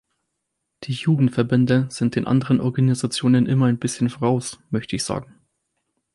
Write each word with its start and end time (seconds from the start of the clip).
Die 0.85 0.93
Jugendverbände 0.93 1.85
sind 1.91 2.15
den 2.15 2.25
anderen 2.25 2.59
Organisationen 2.59 3.45
immer 3.45 3.67
ein 3.67 3.77
bisschen 3.77 4.09
voraus, 4.09 4.57
möchte 4.71 4.95
ich 4.95 5.03
sagen. 5.03 5.37